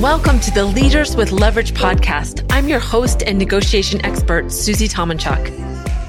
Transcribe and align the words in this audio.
Welcome 0.00 0.40
to 0.40 0.50
the 0.50 0.64
Leaders 0.64 1.14
with 1.14 1.30
Leverage 1.30 1.74
podcast. 1.74 2.46
I'm 2.48 2.68
your 2.70 2.78
host 2.78 3.22
and 3.22 3.38
negotiation 3.38 4.02
expert, 4.02 4.50
Susie 4.50 4.88
Tomenchok. 4.88 5.52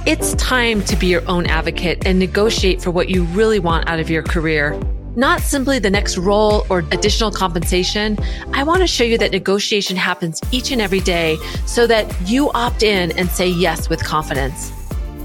It's 0.07 0.33
time 0.36 0.81
to 0.86 0.96
be 0.96 1.07
your 1.07 1.28
own 1.28 1.46
advocate 1.46 2.05
and 2.05 2.17
negotiate 2.17 2.81
for 2.81 2.89
what 2.89 3.09
you 3.09 3.25
really 3.25 3.59
want 3.59 3.89
out 3.89 3.99
of 3.99 4.09
your 4.09 4.23
career. 4.23 4.81
Not 5.17 5.41
simply 5.41 5.77
the 5.77 5.89
next 5.89 6.17
role 6.17 6.65
or 6.69 6.85
additional 6.93 7.32
compensation. 7.32 8.18
I 8.54 8.64
want 8.64 8.80
to 8.80 8.88
show 8.88 9.04
you 9.04 9.18
that 9.18 9.32
negotiation 9.32 9.98
happens 9.98 10.39
each 10.54 10.71
and 10.71 10.80
every 10.80 11.02
day 11.02 11.36
so 11.66 11.86
that 11.88 12.10
you 12.30 12.50
opt 12.52 12.84
in 12.84 13.12
and 13.20 13.30
say 13.30 13.50
yes 13.50 13.89
with 13.89 14.02
confidence. 14.05 14.71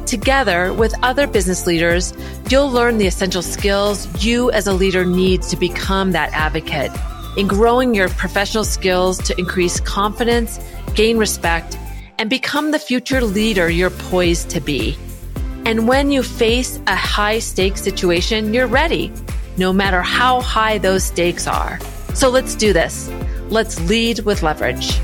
Together 0.07 0.75
with 0.75 0.93
other 1.05 1.29
business 1.29 1.69
leaders, 1.69 2.13
you'll 2.51 2.73
learn 2.73 2.99
the 2.99 3.07
essential 3.07 3.43
skills 3.43 4.09
you 4.25 4.51
as 4.51 4.67
a 4.67 4.73
leader 4.73 5.05
need 5.05 5.43
to 5.43 5.57
become 5.57 6.11
that 6.11 6.33
advocate 6.33 6.91
in 7.37 7.47
growing 7.47 7.95
your 7.95 8.09
professional 8.09 8.65
skills 8.65 9.19
to 9.19 9.39
increase 9.39 9.81
confidence, 9.81 10.59
gain 10.95 11.19
respect, 11.19 11.79
and 12.19 12.31
become 12.31 12.71
the 12.71 12.79
future 12.79 13.21
leader 13.21 13.69
you're 13.69 13.91
poised 13.91 14.51
to 14.51 14.61
be. 14.61 14.97
And 15.65 15.87
when 15.89 16.11
you 16.11 16.23
face 16.23 16.81
a 16.87 16.97
high 16.97 17.41
stakes 17.41 17.83
situation, 17.83 18.55
you're 18.55 18.67
ready, 18.67 19.13
no 19.57 19.73
matter 19.73 20.01
how 20.01 20.41
high 20.41 20.79
those 20.79 21.05
stakes 21.05 21.47
are. 21.47 21.79
So 22.15 22.31
let's 22.31 22.55
do 22.55 22.73
this. 22.73 23.11
Let's 23.49 23.81
lead 23.89 24.21
with 24.21 24.43
leverage. 24.43 24.99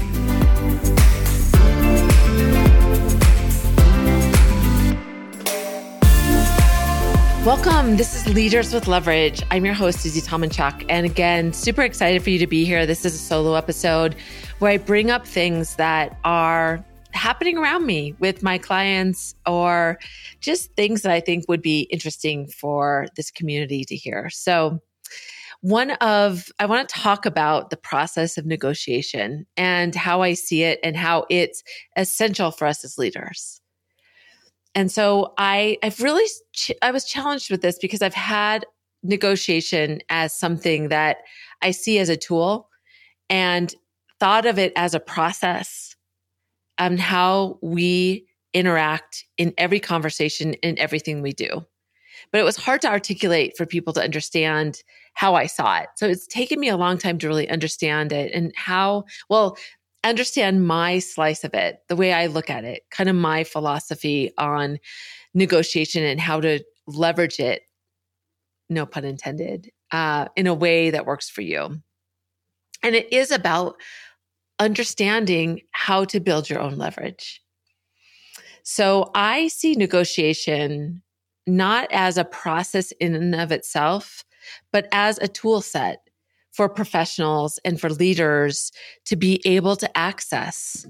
Welcome. 7.45 7.97
This 7.97 8.15
is 8.15 8.33
Leaders 8.33 8.73
with 8.73 8.87
Leverage. 8.87 9.43
I'm 9.51 9.65
your 9.65 9.75
host, 9.75 9.99
Susie 9.99 10.21
Tomenchok. 10.21 10.87
And 10.89 11.05
again, 11.05 11.53
super 11.53 11.83
excited 11.83 12.23
for 12.23 12.31
you 12.31 12.39
to 12.39 12.47
be 12.47 12.65
here. 12.65 12.87
This 12.87 13.05
is 13.05 13.17
a 13.17 13.19
solo 13.19 13.55
episode 13.55 14.15
where 14.61 14.71
I 14.71 14.77
bring 14.77 15.11
up 15.11 15.27
things 15.27 15.75
that 15.75 16.17
are 16.23 16.85
happening 17.11 17.59
around 17.59 17.85
me 17.85 18.15
with 18.21 18.45
my 18.45 18.59
clients 18.59 19.35
or 19.45 19.99
just 20.39 20.73
things 20.77 21.03
that 21.03 21.11
I 21.11 21.19
think 21.19 21.47
would 21.49 21.63
be 21.63 21.81
interesting 21.91 22.47
for 22.47 23.09
this 23.17 23.33
community 23.33 23.85
to 23.87 23.97
hear. 23.97 24.31
So, 24.31 24.81
one 25.63 25.93
of, 25.93 26.47
I 26.61 26.67
want 26.67 26.89
to 26.89 26.95
talk 26.95 27.27
about 27.27 27.71
the 27.71 27.77
process 27.77 28.39
of 28.39 28.47
negotiation 28.47 29.47
and 29.57 29.97
how 29.97 30.23
I 30.23 30.35
see 30.35 30.63
it 30.63 30.79
and 30.85 30.97
how 30.97 31.27
it's 31.29 31.65
essential 31.97 32.53
for 32.53 32.67
us 32.67 32.85
as 32.85 32.99
leaders 32.99 33.62
and 34.75 34.91
so 34.91 35.35
I, 35.37 35.79
I've 35.83 36.01
really, 36.01 36.27
ch- 36.55 36.73
I 36.81 36.91
was 36.91 37.05
challenged 37.05 37.51
with 37.51 37.61
this 37.61 37.79
because 37.79 38.03
I've 38.03 38.15
had 38.15 38.65
negotiation 39.03 40.01
as 40.09 40.33
something 40.33 40.89
that 40.89 41.19
I 41.61 41.73
see 41.73 41.99
as 41.99 42.09
a 42.09 42.17
tool 42.17 42.69
and 43.29 43.75
thought 44.19 44.47
of 44.47 44.59
it 44.59 44.73
as 44.77 44.95
a 44.95 45.01
process 45.01 45.95
on 46.79 46.97
how 46.97 47.59
we 47.63 48.27
interact 48.55 49.25
in 49.37 49.53
every 49.59 49.81
conversation 49.81 50.55
in 50.55 50.79
everything 50.79 51.23
we 51.23 51.33
do. 51.33 51.65
But 52.31 52.41
it 52.41 52.45
was 52.45 52.57
hard 52.57 52.81
to 52.83 52.89
articulate 52.89 53.57
for 53.57 53.67
people 53.67 53.93
to 53.95 54.03
understand 54.03 54.83
how 55.15 55.35
I 55.35 55.47
saw 55.47 55.79
it. 55.79 55.89
So 55.97 56.07
it's 56.07 56.27
taken 56.27 56.61
me 56.61 56.69
a 56.69 56.77
long 56.77 56.99
time 56.99 57.19
to 57.19 57.29
really 57.29 57.49
understand 57.49 58.13
it 58.13 58.33
and 58.33 58.53
how, 58.57 59.05
well, 59.29 59.57
understand 60.05 60.67
my 60.67 60.99
slice 60.99 61.45
of 61.45 61.55
it, 61.55 61.81
the 61.89 61.97
way 61.97 62.13
I 62.13 62.27
look 62.27 62.51
at 62.51 62.65
it, 62.65 62.83
kind 62.91 63.09
of 63.09 63.17
my 63.17 63.45
philosophy 63.45 64.33
on 64.39 64.79
negotiation 65.35 66.03
and 66.03 66.21
how 66.21 66.41
to 66.41 66.61
leverage 66.87 67.39
it, 67.39 67.63
no 68.69 68.87
pun 68.87 69.05
intended, 69.05 69.71
uh, 69.93 70.29
in 70.37 70.47
a 70.47 70.55
way 70.55 70.91
that 70.91 71.07
works 71.07 71.31
for 71.31 71.43
you. 71.43 71.81
And 72.83 72.95
it 72.95 73.13
is 73.13 73.31
about 73.31 73.77
understanding 74.59 75.61
how 75.73 76.05
to 76.07 76.21
build 76.21 76.51
your 76.51 76.61
own 76.61 76.77
leverage. 76.77 77.41
So 78.65 79.11
I 79.15 79.49
see 79.49 79.75
negotiation 79.75 81.03
not 81.47 81.91
as 81.91 82.17
a 82.17 82.25
process 82.25 82.93
in 82.93 83.15
and 83.15 83.35
of 83.35 83.51
itself, 83.51 84.25
but 84.73 84.87
as 84.93 85.19
a 85.19 85.29
tool 85.29 85.61
set 85.61 86.03
for 86.53 86.69
professionals 86.69 87.59
and 87.65 87.81
for 87.81 87.91
leaders 87.91 88.73
to 89.07 89.17
be 89.17 89.41
able 89.45 89.77
to 89.77 89.99
access 89.99 90.87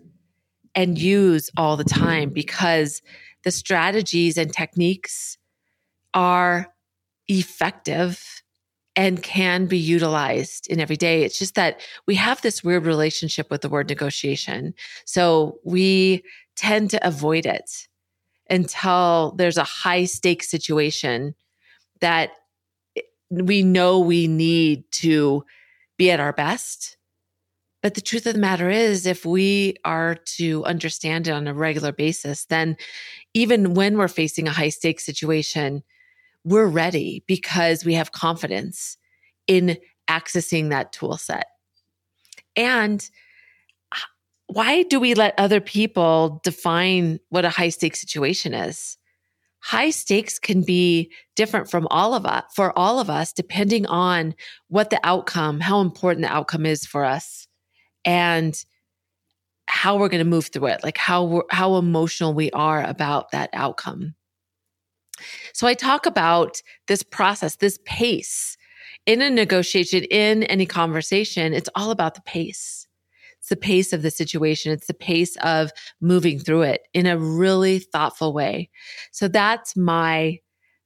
and 0.74 0.98
use 0.98 1.50
all 1.56 1.76
the 1.76 1.84
time 1.84 2.30
because 2.30 3.02
the 3.44 3.50
strategies 3.50 4.36
and 4.36 4.52
techniques 4.52 5.38
are 6.14 6.68
effective 7.28 8.42
and 8.94 9.22
can 9.22 9.66
be 9.66 9.78
utilized 9.78 10.66
in 10.68 10.78
every 10.78 10.96
day. 10.96 11.22
It's 11.22 11.38
just 11.38 11.54
that 11.54 11.80
we 12.06 12.14
have 12.16 12.42
this 12.42 12.62
weird 12.62 12.84
relationship 12.84 13.50
with 13.50 13.62
the 13.62 13.68
word 13.68 13.88
negotiation. 13.88 14.74
So 15.06 15.58
we 15.64 16.22
tend 16.56 16.90
to 16.90 17.06
avoid 17.06 17.46
it 17.46 17.88
until 18.50 19.34
there's 19.38 19.56
a 19.56 19.64
high 19.64 20.04
stake 20.04 20.42
situation 20.42 21.34
that 22.00 22.32
we 23.32 23.62
know 23.62 23.98
we 23.98 24.26
need 24.26 24.84
to 24.92 25.44
be 25.96 26.10
at 26.10 26.20
our 26.20 26.32
best. 26.32 26.96
But 27.82 27.94
the 27.94 28.00
truth 28.00 28.26
of 28.26 28.34
the 28.34 28.40
matter 28.40 28.70
is, 28.70 29.06
if 29.06 29.24
we 29.24 29.76
are 29.84 30.16
to 30.36 30.64
understand 30.64 31.26
it 31.26 31.32
on 31.32 31.48
a 31.48 31.54
regular 31.54 31.92
basis, 31.92 32.44
then 32.44 32.76
even 33.34 33.74
when 33.74 33.98
we're 33.98 34.08
facing 34.08 34.46
a 34.46 34.52
high 34.52 34.68
stakes 34.68 35.04
situation, 35.04 35.82
we're 36.44 36.66
ready 36.66 37.24
because 37.26 37.84
we 37.84 37.94
have 37.94 38.12
confidence 38.12 38.96
in 39.46 39.78
accessing 40.08 40.70
that 40.70 40.92
tool 40.92 41.16
set. 41.16 41.46
And 42.54 43.08
why 44.46 44.82
do 44.82 45.00
we 45.00 45.14
let 45.14 45.34
other 45.38 45.60
people 45.60 46.40
define 46.44 47.18
what 47.30 47.44
a 47.44 47.50
high 47.50 47.70
stakes 47.70 48.00
situation 48.00 48.54
is? 48.54 48.98
High 49.62 49.90
stakes 49.90 50.38
can 50.38 50.62
be 50.62 51.10
different 51.36 51.70
from 51.70 51.86
all 51.90 52.14
of 52.14 52.26
us 52.26 52.44
for 52.54 52.76
all 52.76 52.98
of 52.98 53.08
us 53.08 53.32
depending 53.32 53.86
on 53.86 54.34
what 54.68 54.90
the 54.90 55.00
outcome 55.04 55.60
how 55.60 55.80
important 55.80 56.26
the 56.26 56.32
outcome 56.32 56.66
is 56.66 56.84
for 56.84 57.04
us 57.04 57.46
and 58.04 58.64
how 59.72 59.96
we're 59.96 60.08
going 60.08 60.22
to 60.22 60.28
move 60.28 60.48
through 60.52 60.66
it 60.66 60.82
like 60.82 60.98
how 60.98 61.42
how 61.50 61.76
emotional 61.76 62.34
we 62.34 62.50
are 62.50 62.82
about 62.84 63.30
that 63.30 63.48
outcome. 63.52 64.14
So 65.54 65.66
i 65.66 65.74
talk 65.74 66.06
about 66.06 66.60
this 66.88 67.02
process 67.02 67.56
this 67.56 67.78
pace. 67.84 68.56
In 69.06 69.22
a 69.22 69.30
negotiation 69.30 70.04
in 70.04 70.42
any 70.44 70.66
conversation 70.66 71.54
it's 71.54 71.70
all 71.74 71.90
about 71.90 72.14
the 72.14 72.20
pace 72.22 72.81
it's 73.42 73.48
the 73.48 73.56
pace 73.56 73.92
of 73.92 74.02
the 74.02 74.10
situation. 74.12 74.70
It's 74.70 74.86
the 74.86 74.94
pace 74.94 75.36
of 75.42 75.72
moving 76.00 76.36
mm-hmm. 76.36 76.44
through 76.44 76.62
it 76.62 76.86
in 76.94 77.06
a 77.06 77.18
really 77.18 77.80
thoughtful 77.80 78.32
way. 78.32 78.70
So 79.10 79.26
that's 79.26 79.76
my, 79.76 80.38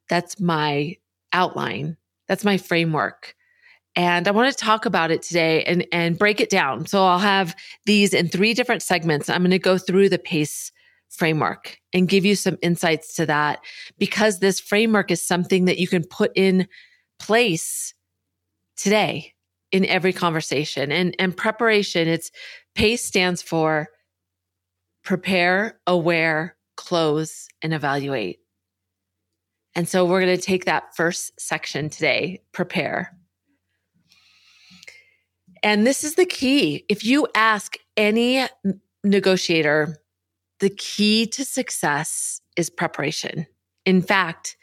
that's 0.09 0.41
my 0.41 0.97
outline. 1.35 1.99
That's 2.29 2.47
my 2.47 2.57
framework. 2.57 3.35
And 3.95 4.27
I 4.27 4.31
want 4.31 4.51
to 4.51 4.57
talk 4.57 4.87
about 4.87 5.11
it 5.11 5.21
today 5.21 5.65
and, 5.65 5.87
and 5.93 6.19
break 6.19 6.41
it 6.41 6.49
down. 6.49 6.87
So 6.87 7.05
I'll 7.05 7.19
have 7.19 7.55
these 7.85 8.15
in 8.15 8.29
three 8.29 8.55
different 8.55 8.81
segments. 8.81 9.29
I'm 9.29 9.43
going 9.43 9.51
to 9.51 9.59
go 9.59 9.77
through 9.77 10.09
the 10.09 10.19
pace 10.19 10.73
framework 11.11 11.79
and 11.93 12.09
give 12.09 12.25
you 12.25 12.35
some 12.35 12.57
insights 12.63 13.15
to 13.17 13.27
that 13.27 13.61
because 13.99 14.39
this 14.39 14.61
framework 14.61 15.11
is 15.11 15.21
something 15.21 15.67
that 15.67 15.79
you 15.79 15.89
can 15.89 16.05
put 16.05 16.33
in 16.35 16.69
place 17.19 17.93
today 18.79 19.35
in 19.73 19.85
every 19.87 20.13
conversation. 20.13 20.93
And 20.93 21.15
and 21.19 21.37
preparation, 21.37 22.09
it's 22.09 22.31
PACE 22.75 23.05
stands 23.05 23.43
for 23.43 23.89
prepare, 25.05 25.79
aware, 25.87 26.57
close, 26.77 27.49
and 27.63 27.73
evaluate. 27.73 28.41
And 29.75 29.89
so 29.89 30.05
we're 30.05 30.21
going 30.21 30.37
to 30.37 30.43
take 30.43 30.65
that 30.65 30.97
first 30.97 31.39
section 31.39 31.91
today, 31.91 32.43
prepare. 32.53 33.17
And 35.63 35.87
this 35.87 36.03
is 36.03 36.15
the 36.15 36.27
key. 36.27 36.85
If 36.89 37.05
you 37.05 37.29
ask 37.35 37.77
any 37.97 38.47
negotiator, 39.05 39.99
the 40.61 40.71
key 40.71 41.27
to 41.27 41.45
success 41.45 42.41
is 42.57 42.71
preparation. 42.71 43.47
In 43.85 44.03
fact, 44.03 44.57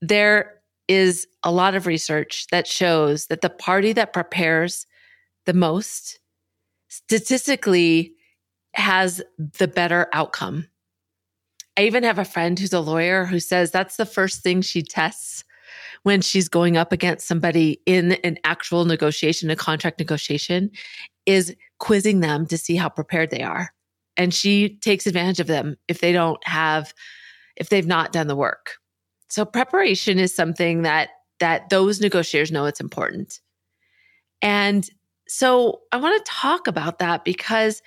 there 0.00 0.60
is 0.88 1.26
a 1.42 1.52
lot 1.52 1.74
of 1.74 1.86
research 1.86 2.46
that 2.50 2.66
shows 2.66 3.26
that 3.26 3.40
the 3.40 3.50
party 3.50 3.92
that 3.92 4.12
prepares 4.12 4.86
the 5.44 5.52
most 5.52 6.18
statistically 6.88 8.14
has 8.74 9.22
the 9.58 9.68
better 9.68 10.08
outcome. 10.12 10.68
I 11.76 11.82
even 11.84 12.04
have 12.04 12.18
a 12.18 12.24
friend 12.24 12.58
who's 12.58 12.72
a 12.72 12.80
lawyer 12.80 13.24
who 13.24 13.40
says 13.40 13.70
that's 13.70 13.96
the 13.96 14.06
first 14.06 14.42
thing 14.42 14.62
she 14.62 14.82
tests 14.82 15.44
when 16.04 16.20
she's 16.20 16.48
going 16.48 16.76
up 16.76 16.92
against 16.92 17.26
somebody 17.26 17.80
in 17.84 18.12
an 18.22 18.38
actual 18.44 18.84
negotiation, 18.84 19.50
a 19.50 19.56
contract 19.56 19.98
negotiation, 19.98 20.70
is 21.26 21.54
quizzing 21.78 22.20
them 22.20 22.46
to 22.46 22.56
see 22.56 22.76
how 22.76 22.88
prepared 22.88 23.30
they 23.30 23.42
are. 23.42 23.70
And 24.16 24.32
she 24.32 24.76
takes 24.76 25.06
advantage 25.06 25.40
of 25.40 25.46
them 25.46 25.76
if 25.88 26.00
they 26.00 26.12
don't 26.12 26.38
have, 26.46 26.94
if 27.56 27.68
they've 27.68 27.86
not 27.86 28.12
done 28.12 28.28
the 28.28 28.36
work. 28.36 28.76
So 29.28 29.44
preparation 29.44 30.18
is 30.18 30.34
something 30.34 30.82
that 30.82 31.10
that 31.38 31.68
those 31.68 32.00
negotiators 32.00 32.50
know 32.50 32.64
it's 32.64 32.80
important. 32.80 33.40
And 34.40 34.88
so 35.28 35.80
I 35.92 35.98
want 35.98 36.24
to 36.24 36.32
talk 36.32 36.66
about 36.66 36.98
that 36.98 37.24
because 37.24 37.82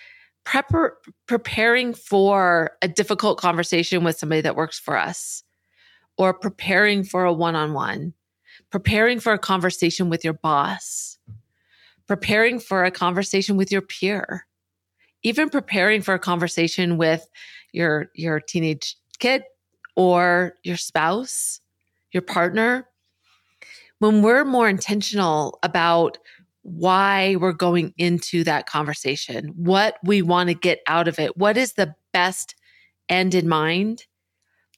prepar- 0.45 0.91
preparing 1.25 1.93
for 1.93 2.71
a 2.81 2.87
difficult 2.87 3.39
conversation 3.39 4.03
with 4.03 4.17
somebody 4.17 4.41
that 4.41 4.55
works 4.55 4.77
for 4.77 4.97
us 4.97 5.43
or 6.17 6.33
preparing 6.33 7.03
for 7.03 7.23
a 7.23 7.33
one-on-one, 7.33 8.13
preparing 8.69 9.19
for 9.19 9.33
a 9.33 9.39
conversation 9.39 10.09
with 10.09 10.23
your 10.23 10.33
boss, 10.33 11.17
preparing 12.07 12.59
for 12.59 12.83
a 12.83 12.91
conversation 12.91 13.57
with 13.57 13.71
your 13.71 13.81
peer, 13.81 14.45
even 15.23 15.49
preparing 15.49 16.01
for 16.01 16.13
a 16.13 16.19
conversation 16.19 16.97
with 16.97 17.27
your 17.71 18.09
your 18.15 18.39
teenage 18.39 18.95
kid 19.19 19.43
or 19.99 20.55
your 20.63 20.77
spouse, 20.77 21.59
your 22.13 22.21
partner. 22.21 22.87
When 23.97 24.21
we're 24.21 24.45
more 24.45 24.69
intentional 24.69 25.59
about 25.61 26.17
why 26.61 27.35
we're 27.35 27.51
going 27.51 27.93
into 27.97 28.45
that 28.45 28.65
conversation, 28.65 29.49
what 29.57 29.97
we 30.01 30.21
want 30.21 30.47
to 30.47 30.53
get 30.53 30.79
out 30.87 31.09
of 31.09 31.19
it, 31.19 31.35
what 31.35 31.57
is 31.57 31.73
the 31.73 31.93
best 32.13 32.55
end 33.09 33.35
in 33.35 33.49
mind, 33.49 34.05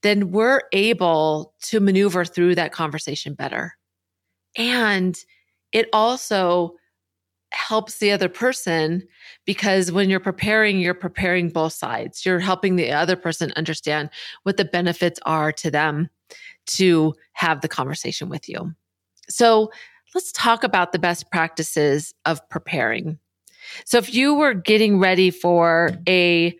then 0.01 0.31
we're 0.31 0.63
able 0.73 1.53
to 1.61 1.79
maneuver 1.79 2.25
through 2.25 2.55
that 2.55 2.71
conversation 2.71 3.35
better. 3.35 3.75
And 4.57 5.15
it 5.71 5.87
also 5.93 6.77
helps 7.51 7.97
the 7.97 8.11
other 8.11 8.29
person 8.29 9.03
because 9.45 9.91
when 9.91 10.09
you're 10.09 10.19
preparing, 10.19 10.79
you're 10.79 10.93
preparing 10.93 11.49
both 11.49 11.73
sides. 11.73 12.25
You're 12.25 12.39
helping 12.39 12.75
the 12.75 12.91
other 12.91 13.15
person 13.15 13.51
understand 13.55 14.09
what 14.43 14.57
the 14.57 14.65
benefits 14.65 15.19
are 15.25 15.51
to 15.53 15.71
them 15.71 16.09
to 16.67 17.13
have 17.33 17.61
the 17.61 17.67
conversation 17.67 18.29
with 18.29 18.47
you. 18.47 18.73
So 19.29 19.71
let's 20.13 20.31
talk 20.31 20.63
about 20.63 20.91
the 20.91 20.99
best 20.99 21.29
practices 21.31 22.13
of 22.25 22.47
preparing. 22.49 23.19
So 23.85 23.97
if 23.97 24.13
you 24.13 24.33
were 24.33 24.53
getting 24.53 24.99
ready 24.99 25.31
for 25.31 25.91
a 26.07 26.57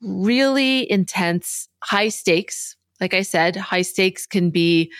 really 0.00 0.90
intense, 0.90 1.68
high 1.82 2.08
stakes, 2.08 2.76
like 3.00 3.14
I 3.14 3.22
said, 3.22 3.56
high 3.56 3.82
stakes 3.82 4.26
can 4.26 4.50
be 4.50 4.92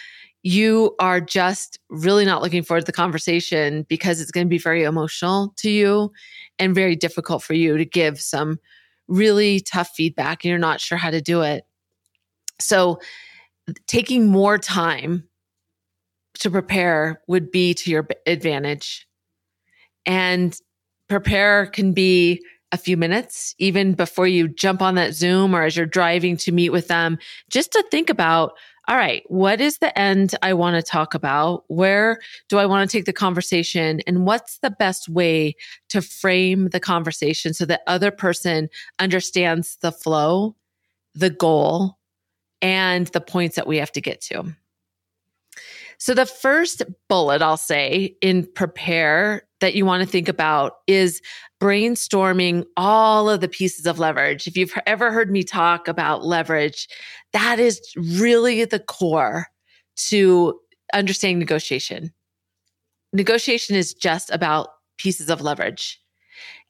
you 0.43 0.95
are 1.01 1.21
just 1.21 1.79
really 1.91 2.25
not 2.25 2.43
looking 2.43 2.63
forward 2.63 2.81
to 2.81 2.87
the 2.87 2.93
conversation 2.93 3.85
because 3.89 4.21
it's 4.21 4.31
going 4.31 4.47
to 4.47 4.51
be 4.51 4.59
very 4.59 4.85
emotional 4.85 5.53
to 5.57 5.71
you 5.71 6.13
and 6.59 6.75
very 6.75 6.95
difficult 6.95 7.43
for 7.43 7.55
you 7.55 7.77
to 7.77 7.85
give 7.85 8.21
some 8.21 8.59
really 9.09 9.61
tough 9.61 9.91
feedback 9.95 10.45
and 10.45 10.51
you're 10.51 10.59
not 10.59 10.81
sure 10.81 10.99
how 10.99 11.11
to 11.11 11.21
do 11.21 11.43
it. 11.43 11.65
So, 12.61 13.01
taking 13.87 14.27
more 14.27 14.59
time 14.59 15.29
to 16.35 16.51
prepare 16.51 17.21
would 17.27 17.51
be 17.51 17.75
to 17.75 17.91
your 17.91 18.09
advantage. 18.27 19.07
And 20.07 20.57
prepare 21.09 21.67
can 21.67 21.93
be 21.93 22.43
a 22.73 22.77
few 22.77 22.97
minutes, 22.97 23.55
even 23.59 23.95
before 23.95 24.27
you 24.27 24.49
jump 24.49 24.83
on 24.83 24.95
that 24.95 25.15
Zoom 25.15 25.55
or 25.55 25.63
as 25.63 25.77
you're 25.77 25.87
driving 25.87 26.37
to 26.39 26.53
meet 26.53 26.71
with 26.71 26.89
them, 26.89 27.19
just 27.51 27.73
to 27.73 27.85
think 27.91 28.11
about 28.11 28.53
all 28.89 28.97
right, 28.97 29.23
what 29.29 29.61
is 29.61 29.79
the 29.79 29.97
end 29.99 30.35
I 30.41 30.55
want 30.55 30.77
to 30.77 30.83
talk 30.83 31.13
about? 31.13 31.65
Where 31.69 32.21
do 32.49 32.57
I 32.57 32.65
want 32.65 32.89
to 32.89 32.97
take 32.97 33.05
the 33.05 33.13
conversation? 33.13 34.01
And 34.07 34.25
what's 34.25 34.59
the 34.59 34.71
best 34.71 35.11
way 35.11 35.57
to 35.91 36.01
frame 36.01 36.69
the 36.69 36.81
conversation 36.81 37.53
so 37.53 37.67
that 37.67 37.83
other 37.87 38.11
person 38.11 38.71
understands 38.99 39.77
the 39.83 39.93
flow, 39.93 40.57
the 41.15 41.29
goal, 41.29 41.99
and 42.63 43.09
the 43.09 43.21
points 43.21 43.57
that 43.57 43.67
we 43.67 43.77
have 43.77 43.93
to 43.93 44.01
get 44.01 44.23
to? 44.23 44.57
So 45.99 46.15
the 46.15 46.27
first 46.27 46.83
bullet 47.09 47.43
I'll 47.43 47.59
say 47.59 48.17
in 48.23 48.47
prepare 48.47 49.43
that 49.61 49.75
you 49.75 49.85
want 49.85 50.03
to 50.03 50.09
think 50.09 50.29
about 50.29 50.75
is 50.87 51.21
brainstorming 51.61 52.65
all 52.77 53.29
of 53.29 53.41
the 53.41 53.49
pieces 53.49 53.87
of 53.87 53.99
leverage. 53.99 54.47
If 54.47 54.57
you've 54.57 54.73
ever 54.87 55.11
heard 55.11 55.31
me 55.31 55.43
talk 55.43 55.89
about 55.89 56.25
leverage, 56.25 56.89
that 57.33 57.59
is 57.59 57.81
really 57.97 58.65
the 58.65 58.79
core 58.79 59.47
to 59.97 60.59
understanding 60.95 61.41
negotiation. 61.41 62.13
Negotiation 63.13 63.75
is 63.75 63.95
just 63.95 64.31
about 64.31 64.69
pieces 64.99 65.31
of 65.31 65.41
leverage. 65.41 66.01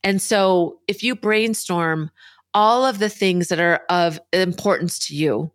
And 0.02 0.23
so 0.23 0.81
if 0.88 1.02
you 1.02 1.14
brainstorm 1.14 2.11
all 2.55 2.87
of 2.87 2.99
the 2.99 3.08
things 3.08 3.49
that 3.49 3.61
are 3.61 3.82
of 3.90 4.19
importance 4.32 4.99
to 5.06 5.14
you, 5.14 5.50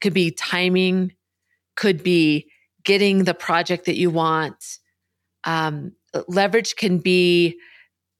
could 0.00 0.14
be 0.14 0.30
timing, 0.30 1.12
could 1.76 2.02
be 2.02 2.48
getting 2.84 3.24
the 3.24 3.34
project 3.34 3.86
that 3.86 3.96
you 3.96 4.10
want. 4.10 4.78
Um, 5.44 5.92
leverage 6.28 6.76
can 6.76 6.98
be 6.98 7.58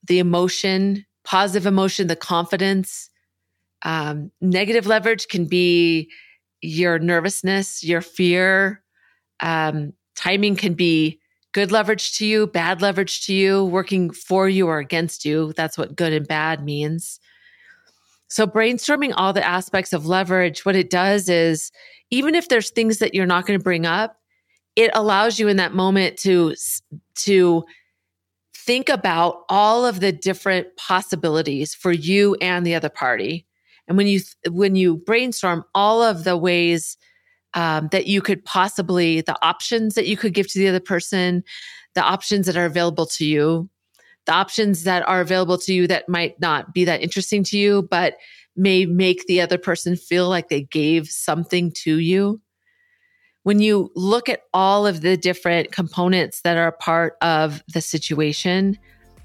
the 0.07 0.19
emotion, 0.19 1.05
positive 1.25 1.67
emotion, 1.67 2.07
the 2.07 2.17
confidence. 2.17 3.11
Um, 3.83 4.31
negative 4.41 4.87
leverage 4.87 5.29
can 5.29 5.47
be 5.47 6.11
your 6.61 6.99
nervousness, 6.99 7.85
your 7.85 8.01
fear. 8.01 8.83
Um, 9.41 9.93
timing 10.17 10.57
can 10.57 10.75
be 10.75 11.21
good 11.53 11.71
leverage 11.71 12.17
to 12.19 12.27
you, 12.27 12.47
bad 12.47 12.83
leverage 12.83 13.27
to 13.27 13.35
you, 13.35 13.65
working 13.65 14.11
for 14.11 14.49
you 14.49 14.67
or 14.67 14.79
against 14.79 15.25
you. 15.25 15.53
That's 15.57 15.79
what 15.79 15.97
good 15.97 16.13
and 16.13 16.27
bad 16.27 16.65
means. 16.65 17.21
So, 18.29 18.47
brainstorming 18.47 19.15
all 19.17 19.33
the 19.33 19.47
aspects 19.47 19.93
of 19.93 20.07
leverage, 20.07 20.65
what 20.65 20.77
it 20.77 20.91
does 20.91 21.29
is 21.29 21.73
even 22.11 22.35
if 22.35 22.49
there's 22.49 22.71
things 22.71 22.99
that 22.99 23.15
you're 23.15 23.27
not 23.27 23.47
going 23.47 23.59
to 23.59 23.63
bring 23.63 23.87
up, 23.87 24.18
it 24.79 24.93
allows 24.95 25.41
you 25.41 25.49
in 25.49 25.57
that 25.57 25.75
moment 25.75 26.17
to 26.19 26.55
to 27.17 27.65
think 28.55 28.89
about 28.89 29.43
all 29.49 29.85
of 29.85 29.99
the 29.99 30.13
different 30.13 30.69
possibilities 30.77 31.75
for 31.75 31.91
you 31.91 32.37
and 32.41 32.65
the 32.65 32.77
other 32.77 32.89
party. 32.89 33.45
And 33.89 33.97
when 33.97 34.07
you 34.07 34.21
when 34.51 34.77
you 34.77 34.99
brainstorm 34.99 35.65
all 35.75 36.01
of 36.01 36.23
the 36.23 36.37
ways 36.37 36.97
um, 37.55 37.89
that 37.91 38.07
you 38.07 38.23
could 38.23 38.45
possibly 38.45 39.21
the 39.21 39.37
options 39.45 39.97
that 39.97 40.07
you 40.07 40.17
could 40.17 40.33
give 40.33 40.47
to 40.53 40.61
the 40.61 40.69
other 40.69 40.81
person 40.81 41.43
the 41.95 42.03
options 42.03 42.47
that 42.47 42.57
are 42.57 42.67
available 42.67 43.07
to 43.07 43.25
you 43.25 43.69
the 44.27 44.35
options 44.35 44.85
that 44.85 45.09
are 45.09 45.23
available 45.23 45.57
to 45.57 45.73
you 45.73 45.87
that 45.87 46.07
might 46.09 46.39
not 46.39 46.75
be 46.75 46.85
that 46.85 47.01
interesting 47.01 47.43
to 47.45 47.57
you 47.57 47.83
but 47.91 48.17
may 48.55 48.85
make 48.85 49.25
the 49.27 49.41
other 49.41 49.57
person 49.57 49.97
feel 49.97 50.29
like 50.29 50.51
they 50.51 50.63
gave 50.65 51.09
something 51.09 51.73
to 51.73 51.99
you 51.99 52.39
when 53.49 53.61
you 53.61 53.91
look 53.95 54.29
at 54.29 54.43
all 54.53 54.87
of 54.87 55.01
the 55.01 55.17
different 55.17 55.73
components 55.73 56.43
that 56.43 56.59
are 56.59 56.67
a 56.67 56.73
part 56.73 57.17
of 57.23 57.65
the 57.73 57.81
situation, 57.81 58.79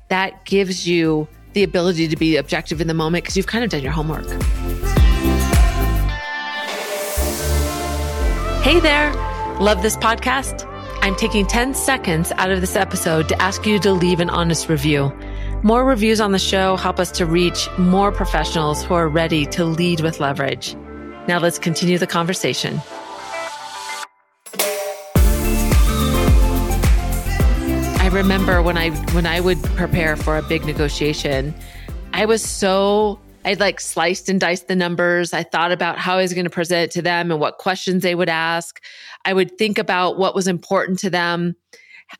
that 0.08 0.46
gives 0.46 0.88
you 0.88 1.28
the 1.52 1.62
ability 1.62 2.08
to 2.08 2.16
be 2.16 2.38
objective 2.38 2.80
in 2.80 2.88
the 2.88 2.94
moment 2.94 3.26
because 3.26 3.36
you've 3.36 3.48
kind 3.48 3.66
of 3.66 3.70
done 3.70 3.84
your 3.84 3.92
homework. 3.92 4.26
Hey 8.64 8.80
there. 8.80 9.12
Love 9.60 9.82
this 9.82 9.98
podcast? 9.98 10.66
I'm 11.02 11.18
taking 11.18 11.46
10 11.46 11.74
seconds 11.74 12.32
out 12.38 12.50
of 12.50 12.62
this 12.62 12.78
episode 12.78 13.28
to 13.28 13.42
ask 13.42 13.66
you 13.66 13.78
to 13.80 13.92
leave 13.92 14.22
an 14.22 14.30
honest 14.30 14.70
review. 14.70 15.12
More 15.64 15.84
reviews 15.84 16.22
on 16.22 16.32
the 16.32 16.40
show 16.40 16.78
help 16.78 16.98
us 16.98 17.12
to 17.12 17.26
reach 17.26 17.68
more 17.78 18.10
professionals 18.14 18.86
who 18.86 18.94
are 18.94 19.10
ready 19.10 19.46
to 19.48 19.66
lead 19.66 20.00
with 20.00 20.22
leverage. 20.22 20.76
Now 21.28 21.40
let's 21.40 21.60
continue 21.60 21.98
the 21.98 22.08
conversation. 22.08 22.82
Remember 28.14 28.62
when 28.62 28.78
I 28.78 28.92
when 29.14 29.26
I 29.26 29.40
would 29.40 29.62
prepare 29.76 30.16
for 30.16 30.38
a 30.38 30.44
big 30.44 30.66
negotiation, 30.66 31.54
I 32.14 32.26
was 32.26 32.44
so 32.44 33.20
I'd 33.44 33.60
like 33.60 33.80
sliced 33.80 34.30
and 34.30 34.40
diced 34.40 34.68
the 34.68 34.76
numbers. 34.76 35.34
I 35.34 35.42
thought 35.42 35.72
about 35.72 35.98
how 35.98 36.18
I 36.18 36.22
was 36.22 36.34
going 36.34 36.46
to 36.46 36.52
present 36.52 36.84
it 36.84 36.92
to 36.92 37.02
them 37.02 37.32
and 37.32 37.40
what 37.40 37.58
questions 37.58 38.04
they 38.04 38.14
would 38.14 38.30
ask. 38.30 38.80
I 39.26 39.34
would 39.34 39.58
think 39.58 39.80
about 39.80 40.20
what 40.20 40.36
was 40.36 40.48
important 40.48 41.00
to 41.00 41.10
them, 41.10 41.56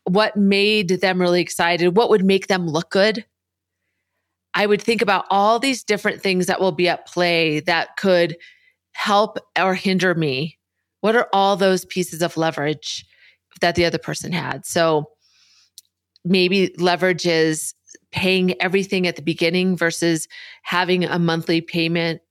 what 0.06 0.36
made 0.36 0.90
them 0.90 1.22
really 1.22 1.42
excited, 1.42 1.96
what 1.96 2.10
would 2.10 2.26
make 2.26 2.48
them 2.48 2.68
look 2.68 2.90
good. 2.90 3.24
I 4.56 4.66
would 4.66 4.82
think 4.82 5.04
about 5.04 5.26
all 5.30 5.60
these 5.60 5.84
different 5.84 6.22
things 6.22 6.48
that 6.48 6.60
will 6.60 6.72
be 6.72 6.90
at 6.90 7.06
play 7.06 7.60
that 7.62 7.98
could 7.98 8.36
help 8.94 9.38
or 9.58 9.76
hinder 9.76 10.16
me. 10.16 10.58
What 11.02 11.16
are 11.16 11.30
all 11.32 11.56
those 11.56 11.86
pieces 11.86 12.24
of 12.24 12.36
leverage 12.36 13.06
that 13.62 13.76
the 13.76 13.86
other 13.86 14.00
person 14.00 14.32
had? 14.32 14.66
So 14.66 15.10
maybe 16.26 16.70
leverages 16.80 17.74
paying 18.12 18.60
everything 18.62 19.08
at 19.08 19.16
the 19.16 19.22
beginning 19.22 19.76
versus 19.76 20.28
having 20.62 21.04
a 21.04 21.20
monthly 21.20 21.62
payment. 21.62 22.22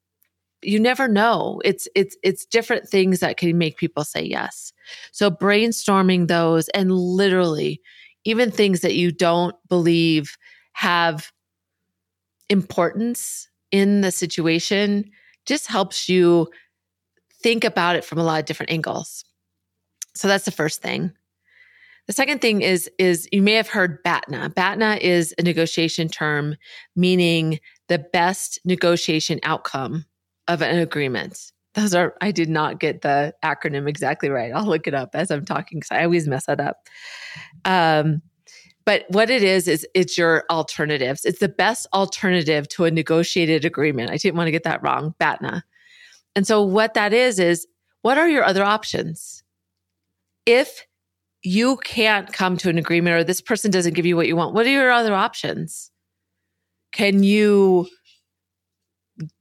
You 0.63 0.79
never 0.79 1.09
know. 1.09 1.61
It's 1.65 1.89
it's 1.95 2.17
it's 2.23 2.47
different 2.47 2.89
things 2.89 3.21
that 3.21 3.37
can 3.37 3.59
make 3.59 3.77
people 3.77 4.05
say 4.05 4.23
yes. 4.23 4.73
So 5.11 5.31
brainstorming 5.31 6.29
those 6.29 6.69
and 6.71 6.93
literally 6.93 7.81
even 8.25 8.51
things 8.51 8.81
that 8.81 8.95
you 8.95 9.11
don't 9.11 9.57
believe 9.69 10.37
have 10.75 11.33
importance 12.49 13.49
in 13.73 14.03
the 14.03 14.13
situation 14.13 15.11
just 15.47 15.67
helps 15.67 16.09
you 16.09 16.49
think 17.43 17.65
about 17.65 17.97
it 17.97 18.05
from 18.05 18.19
a 18.19 18.23
lot 18.23 18.39
of 18.39 18.47
different 18.47 18.71
angles. 18.71 19.25
So 20.15 20.29
that's 20.29 20.45
the 20.45 20.53
first 20.53 20.81
thing 20.83 21.13
The 22.07 22.13
second 22.13 22.41
thing 22.41 22.63
is 22.63 22.91
is 22.99 23.29
you 23.33 23.43
may 23.43 23.53
have 23.53 23.69
heard 23.69 24.03
BATNA. 24.03 24.51
BATNA 24.55 24.97
is 25.01 25.35
a 25.39 25.43
negotiation 25.43 26.09
term 26.09 26.57
meaning 26.97 27.61
the 27.89 28.05
best 28.13 28.59
negotiation 28.65 29.39
outcome 29.45 30.05
of 30.49 30.63
an 30.63 30.79
agreement. 30.79 31.53
Those 31.75 31.95
are 31.95 32.15
I 32.21 32.33
did 32.33 32.49
not 32.49 32.81
get 32.81 33.03
the 33.03 33.35
acronym 33.45 33.89
exactly 33.89 34.29
right. 34.29 34.53
I'll 34.53 34.67
look 34.67 34.87
it 34.87 34.95
up 34.95 35.11
as 35.15 35.31
I'm 35.31 35.45
talking 35.45 35.79
because 35.79 35.93
I 35.93 36.05
always 36.05 36.27
mess 36.27 36.47
that 36.47 36.61
up. 36.61 36.89
Um, 37.65 38.23
but 38.85 39.05
what 39.09 39.31
it 39.31 39.45
is 39.45 39.69
is 39.69 39.87
it's 39.95 40.19
your 40.19 40.45
alternatives. 40.51 41.25
It's 41.25 41.39
the 41.39 41.49
best 41.49 41.87
alternative 41.95 42.69
to 42.71 42.85
a 42.85 42.91
negotiated 42.91 43.65
agreement. 43.65 44.11
I 44.11 44.17
didn't 44.17 44.37
want 44.37 44.49
to 44.49 44.53
get 44.53 44.65
that 44.65 44.83
wrong. 44.83 45.15
BATNA. 45.21 45.63
And 46.35 46.47
so 46.47 46.63
what 46.63 46.95
that 46.95 47.13
is 47.13 47.39
is 47.39 47.67
what 48.03 48.19
are 48.19 48.29
your 48.29 48.45
other 48.45 48.65
options? 48.65 49.45
If 50.45 50.85
you 51.43 51.77
can't 51.79 52.33
come 52.33 52.57
to 52.59 52.69
an 52.69 52.79
agreement 52.79 53.17
or 53.17 53.25
this 53.25 53.41
person 53.41 53.71
doesn't 53.71 53.95
give 53.95 54.07
you 54.07 54.17
what 54.17 54.27
you 54.27 54.37
want, 54.37 54.55
what 54.55 54.67
are 54.67 54.71
your 54.71 54.91
other 54.91 55.15
options? 55.15 55.91
Can 56.93 57.23
you 57.23 57.89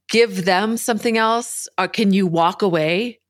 give 0.08 0.44
them 0.44 0.76
something 0.76 1.16
else 1.16 1.68
or 1.78 1.88
can 1.88 2.12
you 2.12 2.26
walk 2.26 2.62
away? 2.62 3.20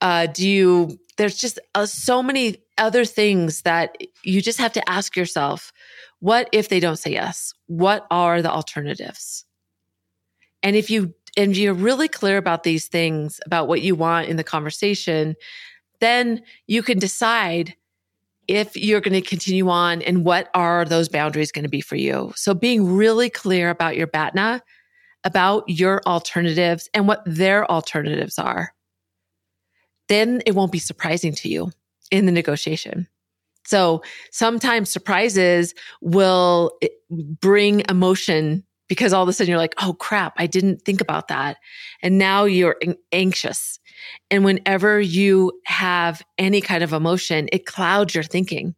Uh, 0.00 0.26
do 0.26 0.48
you, 0.48 0.98
there's 1.16 1.36
just 1.36 1.58
uh, 1.74 1.86
so 1.86 2.22
many 2.22 2.58
other 2.78 3.04
things 3.04 3.62
that 3.62 3.96
you 4.22 4.42
just 4.42 4.58
have 4.58 4.72
to 4.72 4.88
ask 4.88 5.16
yourself 5.16 5.72
what 6.20 6.48
if 6.52 6.68
they 6.68 6.80
don't 6.80 6.98
say 6.98 7.12
yes? 7.12 7.52
What 7.66 8.06
are 8.10 8.42
the 8.42 8.50
alternatives? 8.50 9.44
And 10.62 10.74
if 10.74 10.90
you 10.90 11.14
and 11.36 11.54
you're 11.54 11.74
really 11.74 12.08
clear 12.08 12.38
about 12.38 12.62
these 12.62 12.88
things, 12.88 13.40
about 13.44 13.68
what 13.68 13.82
you 13.82 13.94
want 13.94 14.28
in 14.28 14.36
the 14.36 14.44
conversation, 14.44 15.36
then 16.00 16.42
you 16.66 16.82
can 16.82 16.98
decide 16.98 17.74
if 18.48 18.76
you're 18.76 19.00
going 19.00 19.20
to 19.20 19.28
continue 19.28 19.68
on 19.68 20.02
and 20.02 20.24
what 20.24 20.48
are 20.54 20.84
those 20.84 21.08
boundaries 21.08 21.50
going 21.50 21.64
to 21.64 21.68
be 21.68 21.80
for 21.80 21.96
you. 21.96 22.32
So 22.36 22.54
being 22.54 22.94
really 22.94 23.28
clear 23.28 23.70
about 23.70 23.96
your 23.96 24.06
BATNA, 24.06 24.62
about 25.24 25.64
your 25.68 26.00
alternatives 26.06 26.88
and 26.94 27.08
what 27.08 27.22
their 27.26 27.68
alternatives 27.70 28.38
are, 28.38 28.72
then 30.08 30.42
it 30.46 30.54
won't 30.54 30.70
be 30.70 30.78
surprising 30.78 31.34
to 31.34 31.48
you 31.48 31.72
in 32.12 32.26
the 32.26 32.32
negotiation. 32.32 33.08
So 33.64 34.02
sometimes 34.30 34.90
surprises 34.90 35.74
will 36.00 36.72
eh, 36.82 36.88
bring 37.10 37.82
emotion 37.88 38.62
because 38.88 39.12
all 39.12 39.22
of 39.22 39.28
a 39.28 39.32
sudden 39.32 39.50
you're 39.50 39.58
like, 39.58 39.74
oh 39.82 39.94
crap, 39.94 40.34
I 40.36 40.46
didn't 40.46 40.82
think 40.82 41.00
about 41.00 41.28
that. 41.28 41.56
And 42.02 42.18
now 42.18 42.44
you're 42.44 42.76
anxious. 43.12 43.80
And 44.30 44.44
whenever 44.44 45.00
you 45.00 45.52
have 45.64 46.22
any 46.38 46.60
kind 46.60 46.82
of 46.82 46.92
emotion, 46.92 47.48
it 47.52 47.66
clouds 47.66 48.14
your 48.14 48.24
thinking. 48.24 48.74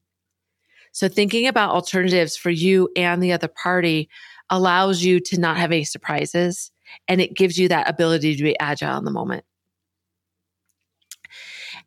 So 0.92 1.08
thinking 1.08 1.46
about 1.46 1.70
alternatives 1.70 2.36
for 2.36 2.50
you 2.50 2.88
and 2.96 3.22
the 3.22 3.32
other 3.32 3.48
party 3.48 4.08
allows 4.50 5.02
you 5.02 5.20
to 5.20 5.38
not 5.38 5.56
have 5.58 5.70
any 5.70 5.84
surprises 5.84 6.70
and 7.06 7.20
it 7.20 7.36
gives 7.36 7.58
you 7.58 7.68
that 7.68 7.88
ability 7.88 8.34
to 8.36 8.42
be 8.42 8.58
agile 8.58 8.96
in 8.96 9.04
the 9.04 9.10
moment. 9.10 9.44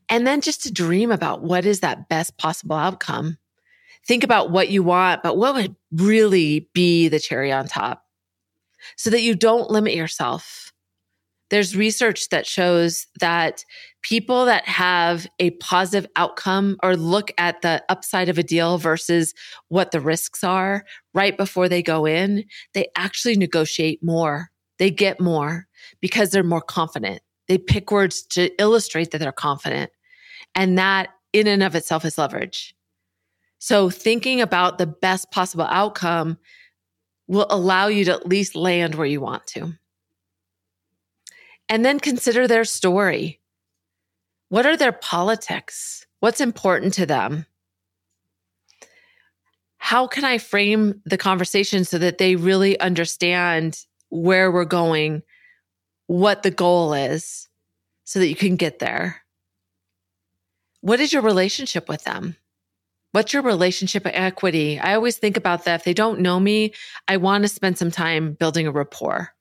And 0.09 0.27
then 0.27 0.41
just 0.41 0.63
to 0.63 0.71
dream 0.71 1.11
about 1.11 1.41
what 1.41 1.65
is 1.65 1.79
that 1.79 2.09
best 2.09 2.37
possible 2.37 2.75
outcome. 2.75 3.37
Think 4.05 4.23
about 4.23 4.51
what 4.51 4.69
you 4.69 4.83
want, 4.83 5.23
but 5.23 5.37
what 5.37 5.55
would 5.55 5.75
really 5.91 6.69
be 6.73 7.07
the 7.07 7.19
cherry 7.19 7.51
on 7.51 7.67
top? 7.67 8.05
So 8.97 9.09
that 9.09 9.21
you 9.21 9.35
don't 9.35 9.69
limit 9.69 9.93
yourself. 9.93 10.71
There's 11.49 11.75
research 11.75 12.29
that 12.29 12.47
shows 12.47 13.07
that 13.19 13.65
people 14.03 14.45
that 14.45 14.65
have 14.65 15.27
a 15.37 15.51
positive 15.51 16.09
outcome 16.15 16.77
or 16.81 16.95
look 16.95 17.31
at 17.37 17.61
the 17.61 17.83
upside 17.89 18.29
of 18.29 18.37
a 18.37 18.43
deal 18.43 18.77
versus 18.77 19.33
what 19.67 19.91
the 19.91 19.99
risks 19.99 20.45
are 20.45 20.85
right 21.13 21.35
before 21.35 21.67
they 21.67 21.83
go 21.83 22.05
in, 22.05 22.45
they 22.73 22.87
actually 22.95 23.35
negotiate 23.35 24.01
more. 24.01 24.49
They 24.79 24.89
get 24.89 25.19
more 25.19 25.67
because 25.99 26.31
they're 26.31 26.41
more 26.41 26.61
confident. 26.61 27.21
They 27.49 27.57
pick 27.57 27.91
words 27.91 28.23
to 28.27 28.49
illustrate 28.57 29.11
that 29.11 29.17
they're 29.17 29.33
confident. 29.33 29.91
And 30.55 30.77
that 30.77 31.09
in 31.33 31.47
and 31.47 31.63
of 31.63 31.75
itself 31.75 32.05
is 32.05 32.17
leverage. 32.17 32.73
So 33.59 33.89
thinking 33.89 34.41
about 34.41 34.77
the 34.77 34.87
best 34.87 35.31
possible 35.31 35.67
outcome 35.69 36.37
will 37.31 37.47
allow 37.49 37.87
you 37.87 38.03
to 38.03 38.11
at 38.11 38.27
least 38.27 38.55
land 38.55 38.93
where 38.95 39.07
you 39.07 39.21
want 39.21 39.47
to. 39.47 39.73
And 41.69 41.85
then 41.85 41.97
consider 41.97 42.45
their 42.45 42.65
story. 42.65 43.39
What 44.49 44.65
are 44.65 44.75
their 44.75 44.91
politics? 44.91 46.05
What's 46.19 46.41
important 46.41 46.93
to 46.95 47.05
them? 47.05 47.45
How 49.77 50.07
can 50.07 50.25
I 50.25 50.39
frame 50.39 51.01
the 51.05 51.17
conversation 51.17 51.85
so 51.85 51.97
that 51.99 52.17
they 52.17 52.35
really 52.35 52.77
understand 52.81 53.85
where 54.09 54.51
we're 54.51 54.65
going, 54.65 55.23
what 56.07 56.43
the 56.43 56.51
goal 56.51 56.93
is, 56.93 57.47
so 58.03 58.19
that 58.19 58.27
you 58.27 58.35
can 58.35 58.57
get 58.57 58.79
there? 58.79 59.21
What 60.81 60.99
is 60.99 61.13
your 61.13 61.21
relationship 61.21 61.87
with 61.87 62.03
them? 62.03 62.35
What's 63.11 63.33
your 63.33 63.43
relationship 63.43 64.03
equity? 64.05 64.79
I 64.79 64.95
always 64.95 65.17
think 65.17 65.35
about 65.35 65.65
that. 65.65 65.81
If 65.81 65.83
they 65.83 65.93
don't 65.93 66.21
know 66.21 66.39
me, 66.39 66.73
I 67.07 67.17
want 67.17 67.43
to 67.43 67.49
spend 67.49 67.77
some 67.77 67.91
time 67.91 68.33
building 68.33 68.67
a 68.67 68.71
rapport. 68.71 69.33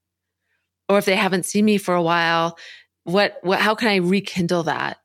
Or 0.88 0.98
if 0.98 1.04
they 1.04 1.14
haven't 1.14 1.46
seen 1.46 1.64
me 1.64 1.78
for 1.78 1.94
a 1.94 2.02
while, 2.02 2.58
what, 3.04 3.38
what 3.42 3.60
how 3.60 3.76
can 3.76 3.88
I 3.88 3.96
rekindle 3.96 4.64
that? 4.64 4.98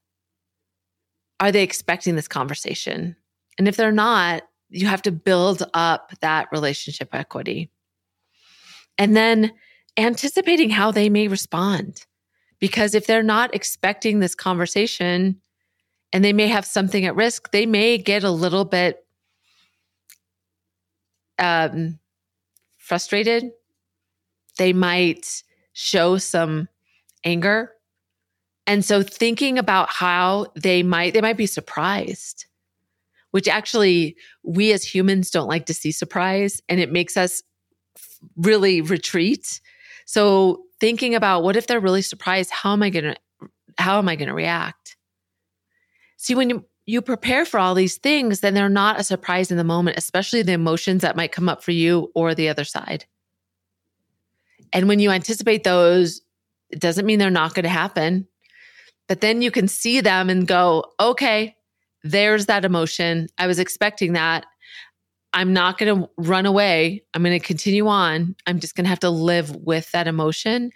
Are 1.39 1.51
they 1.51 1.61
expecting 1.63 2.15
this 2.15 2.27
conversation? 2.27 3.15
And 3.57 3.67
if 3.67 3.77
they're 3.77 3.91
not, 3.91 4.43
you 4.69 4.87
have 4.87 5.03
to 5.03 5.11
build 5.11 5.63
up 5.73 6.11
that 6.21 6.47
relationship 6.51 7.09
equity. 7.13 7.69
And 8.97 9.15
then 9.15 9.51
anticipating 9.97 10.69
how 10.69 10.91
they 10.91 11.09
may 11.09 11.27
respond. 11.27 12.05
Because 12.59 12.95
if 12.95 13.05
they're 13.05 13.23
not 13.23 13.53
expecting 13.53 14.19
this 14.19 14.33
conversation, 14.33 15.41
and 16.15 16.23
they 16.23 16.31
may 16.31 16.47
have 16.47 16.65
something 16.65 17.03
at 17.05 17.13
risk, 17.13 17.51
they 17.51 17.65
may 17.65 17.97
get 17.97 18.23
a 18.23 18.31
little 18.31 18.63
bit 18.63 19.05
um, 21.37 21.99
frustrated. 22.77 23.51
They 24.57 24.71
might 24.71 25.43
show 25.73 26.17
some 26.17 26.69
anger. 27.25 27.73
And 28.65 28.85
so 28.85 29.03
thinking 29.03 29.59
about 29.59 29.89
how 29.89 30.53
they 30.55 30.83
might, 30.83 31.13
they 31.13 31.19
might 31.19 31.35
be 31.35 31.47
surprised, 31.47 32.45
which 33.31 33.49
actually 33.49 34.15
we 34.41 34.71
as 34.71 34.85
humans 34.85 35.29
don't 35.29 35.49
like 35.49 35.65
to 35.65 35.73
see 35.73 35.91
surprise 35.91 36.61
and 36.69 36.79
it 36.79 36.93
makes 36.93 37.17
us 37.17 37.43
really 38.37 38.79
retreat. 38.79 39.59
So 40.05 40.63
thinking 40.79 41.13
about 41.13 41.43
what 41.43 41.57
if 41.57 41.67
they're 41.67 41.81
really 41.81 42.01
surprised, 42.01 42.51
how 42.51 42.71
am 42.71 42.83
I 42.83 42.89
going 42.89 43.03
to, 43.03 43.17
how 43.77 43.97
am 43.97 44.07
I 44.07 44.15
going 44.15 44.29
to 44.29 44.33
react? 44.33 44.94
See, 46.17 46.35
when 46.35 46.49
you, 46.49 46.65
you 46.85 47.01
prepare 47.01 47.45
for 47.45 47.59
all 47.59 47.75
these 47.75 47.97
things, 47.97 48.39
then 48.39 48.53
they're 48.53 48.69
not 48.69 48.99
a 48.99 49.03
surprise 49.03 49.51
in 49.51 49.57
the 49.57 49.63
moment, 49.63 49.97
especially 49.97 50.41
the 50.41 50.53
emotions 50.53 51.01
that 51.01 51.15
might 51.15 51.31
come 51.31 51.49
up 51.49 51.63
for 51.63 51.71
you 51.71 52.11
or 52.15 52.33
the 52.33 52.49
other 52.49 52.63
side. 52.63 53.05
And 54.73 54.87
when 54.87 54.99
you 54.99 55.11
anticipate 55.11 55.63
those, 55.63 56.21
it 56.69 56.79
doesn't 56.79 57.05
mean 57.05 57.19
they're 57.19 57.29
not 57.29 57.53
going 57.53 57.63
to 57.63 57.69
happen. 57.69 58.27
But 59.07 59.21
then 59.21 59.41
you 59.41 59.51
can 59.51 59.67
see 59.67 60.01
them 60.01 60.29
and 60.29 60.47
go, 60.47 60.85
okay, 60.99 61.55
there's 62.03 62.47
that 62.47 62.65
emotion. 62.65 63.27
I 63.37 63.47
was 63.47 63.59
expecting 63.59 64.13
that. 64.13 64.45
I'm 65.33 65.53
not 65.53 65.77
going 65.77 66.01
to 66.01 66.09
run 66.17 66.45
away. 66.45 67.03
I'm 67.13 67.21
going 67.21 67.37
to 67.37 67.45
continue 67.45 67.87
on. 67.87 68.35
I'm 68.47 68.59
just 68.59 68.75
going 68.75 68.85
to 68.85 68.89
have 68.89 69.01
to 69.01 69.09
live 69.09 69.53
with 69.55 69.91
that 69.91 70.07
emotion. 70.07 70.71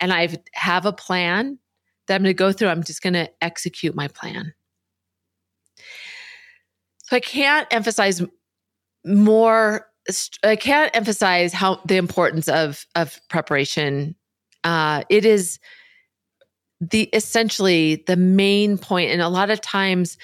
And 0.00 0.12
I 0.12 0.28
have 0.52 0.84
a 0.84 0.92
plan 0.92 1.58
that 2.06 2.16
I'm 2.16 2.22
going 2.22 2.30
to 2.30 2.34
go 2.34 2.52
through. 2.52 2.68
I'm 2.68 2.82
just 2.82 3.00
going 3.00 3.14
to 3.14 3.30
execute 3.40 3.94
my 3.94 4.08
plan. 4.08 4.52
So 7.12 7.16
I 7.16 7.20
can't 7.20 7.68
emphasize 7.70 8.22
more. 9.04 9.86
I 10.42 10.56
can't 10.56 10.96
emphasize 10.96 11.52
how 11.52 11.78
the 11.84 11.98
importance 11.98 12.48
of 12.48 12.86
of 12.94 13.20
preparation. 13.28 14.16
Uh, 14.64 15.02
it 15.10 15.26
is 15.26 15.58
the 16.80 17.10
essentially 17.12 18.02
the 18.06 18.16
main 18.16 18.78
point, 18.78 19.10
and 19.10 19.20
a 19.20 19.28
lot 19.28 19.50
of 19.50 19.60
times 19.60 20.16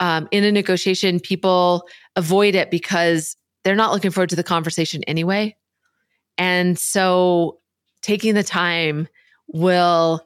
um, 0.00 0.28
in 0.30 0.42
a 0.42 0.50
negotiation, 0.50 1.20
people 1.20 1.86
avoid 2.16 2.54
it 2.54 2.70
because 2.70 3.36
they're 3.62 3.76
not 3.76 3.92
looking 3.92 4.10
forward 4.10 4.30
to 4.30 4.36
the 4.36 4.42
conversation 4.42 5.04
anyway, 5.04 5.54
and 6.38 6.78
so 6.78 7.58
taking 8.00 8.32
the 8.32 8.42
time 8.42 9.08
will 9.48 10.24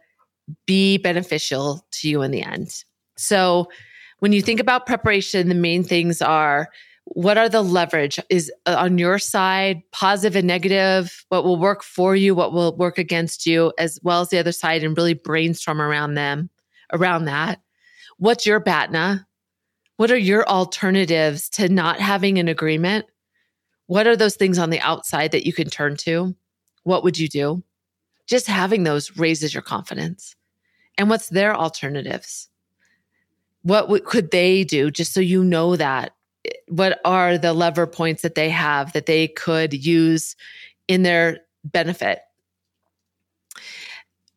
be 0.65 0.97
beneficial 0.97 1.85
to 1.91 2.09
you 2.09 2.23
in 2.23 2.31
the 2.31 2.45
end. 2.45 2.85
So 3.17 3.69
when 4.21 4.33
you 4.33 4.43
think 4.43 4.61
about 4.61 4.87
preparation, 4.87 5.49
the 5.49 5.55
main 5.55 5.85
things 5.85 6.23
are 6.23 6.69
what 7.07 7.37
are 7.37 7.51
the 7.51 7.63
leverage 7.63 8.19
is 8.31 8.51
uh, 8.65 8.77
on 8.79 8.97
your 8.97 9.19
side 9.19 9.83
positive 9.93 10.37
and 10.37 10.47
negative 10.47 11.25
what 11.29 11.45
will 11.45 11.59
work 11.59 11.83
for 11.83 12.17
you 12.17 12.35
what 12.35 12.55
will 12.55 12.75
work 12.77 12.97
against 12.97 13.47
you 13.47 13.75
as 13.79 14.01
well 14.03 14.23
as 14.23 14.31
the 14.31 14.39
other 14.39 14.53
side 14.53 14.83
and 14.83 14.97
really 14.97 15.13
brainstorm 15.13 15.83
around 15.83 16.15
them 16.15 16.49
around 16.95 17.27
that 17.27 17.61
what's 18.17 18.47
your 18.47 18.59
batna 18.59 19.27
What 19.97 20.11
are 20.11 20.17
your 20.19 20.49
alternatives 20.49 21.49
to 21.51 21.69
not 21.69 22.01
having 22.01 22.39
an 22.39 22.49
agreement? 22.49 23.07
What 23.87 24.07
are 24.07 24.17
those 24.17 24.35
things 24.35 24.59
on 24.59 24.71
the 24.71 24.81
outside 24.81 25.31
that 25.33 25.47
you 25.47 25.53
can 25.53 25.71
turn 25.71 25.97
to? 25.99 26.35
What 26.83 27.05
would 27.05 27.19
you 27.19 27.29
do? 27.29 27.63
Just 28.27 28.47
having 28.47 28.83
those 28.83 29.17
raises 29.17 29.55
your 29.55 29.63
confidence. 29.63 30.35
And 30.99 31.09
what's 31.11 31.29
their 31.29 31.55
alternatives? 31.55 32.49
What 33.65 33.83
w- 33.83 34.03
could 34.03 34.31
they 34.31 34.63
do 34.65 34.91
just 34.91 35.13
so 35.13 35.21
you 35.21 35.43
know 35.43 35.77
that? 35.77 36.15
What 36.69 37.01
are 37.05 37.39
the 37.39 37.53
lever 37.53 37.87
points 37.87 38.23
that 38.23 38.35
they 38.35 38.51
have 38.51 38.93
that 38.93 39.07
they 39.07 39.29
could 39.29 39.73
use 39.73 40.37
in 40.87 41.03
their 41.03 41.41
benefit? 41.65 42.21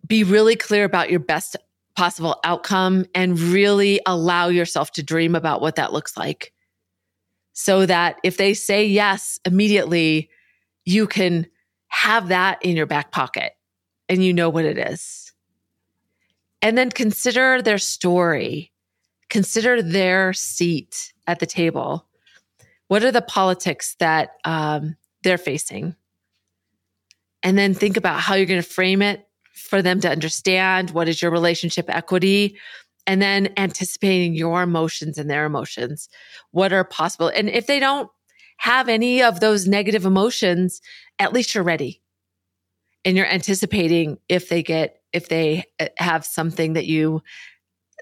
Be 0.08 0.24
really 0.24 0.56
clear 0.56 0.86
about 0.86 1.12
your 1.12 1.20
best 1.20 1.58
possible 1.96 2.40
outcome 2.44 3.06
and 3.14 3.40
really 3.40 4.00
allow 4.06 4.48
yourself 4.48 4.92
to 4.92 5.04
dream 5.04 5.36
about 5.36 5.62
what 5.62 5.76
that 5.76 5.92
looks 5.92 6.16
like. 6.16 6.54
So 7.54 7.86
that 7.86 8.18
if 8.24 8.38
they 8.38 8.54
say 8.54 8.86
yes 8.86 9.40
immediately, 9.44 10.30
you 10.86 11.08
can 11.08 11.48
have 11.88 12.30
that 12.30 12.64
in 12.64 12.78
your 12.78 12.86
back 12.86 13.12
pocket 13.12 13.54
and 14.08 14.24
you 14.24 14.32
know 14.32 14.50
what 14.50 14.64
it 14.64 14.78
is. 14.78 15.34
And 16.62 16.78
then 16.78 16.92
consider 16.92 17.62
their 17.62 17.78
story, 17.78 18.72
consider 19.30 19.82
their 19.82 20.34
seat 20.34 21.14
at 21.26 21.40
the 21.40 21.46
table. 21.46 22.08
What 22.88 23.04
are 23.04 23.12
the 23.12 23.22
politics 23.22 23.96
that 24.00 24.32
um, 24.46 24.96
they're 25.24 25.38
facing? 25.38 25.96
And 27.44 27.58
then 27.58 27.74
think 27.74 27.98
about 27.98 28.20
how 28.20 28.36
you're 28.36 28.46
going 28.46 28.62
to 28.62 28.68
frame 28.68 29.02
it 29.02 29.28
for 29.54 29.82
them 29.82 30.00
to 30.02 30.10
understand 30.10 30.92
what 30.92 31.10
is 31.10 31.22
your 31.22 31.32
relationship 31.32 31.90
equity 31.90 32.58
and 33.06 33.22
then 33.22 33.54
anticipating 33.58 34.36
your 34.36 34.62
emotions 34.62 35.18
and 35.18 35.30
their 35.30 35.46
emotions 35.46 36.10
what 36.52 36.72
are 36.72 36.84
possible 36.84 37.30
and 37.30 37.50
if 37.50 37.66
they 37.66 37.80
don't 37.80 38.10
have 38.58 38.88
any 38.88 39.24
of 39.24 39.40
those 39.40 39.68
negative 39.68 40.06
emotions 40.06 40.80
at 41.18 41.34
least 41.34 41.56
you're 41.56 41.64
ready 41.64 42.02
and 43.04 43.18
you're 43.18 43.26
anticipating 43.26 44.18
if 44.30 44.50
they 44.50 44.62
get 44.62 45.02
if 45.14 45.30
they 45.30 45.64
uh, 45.80 45.88
have 45.98 46.24
something 46.26 46.74
that 46.74 46.86
you 46.86 47.22